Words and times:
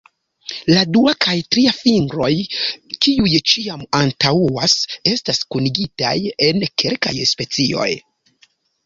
La 0.75 0.83
dua 0.93 1.11
kaj 1.25 1.33
tria 1.55 1.73
fingroj, 1.79 2.29
kiuj 3.07 3.41
ĉiam 3.51 3.83
antaŭas, 3.99 4.75
estas 5.13 5.43
kunigitaj 5.57 6.15
en 6.49 6.65
kelkaj 6.85 7.15
specioj. 7.35 7.87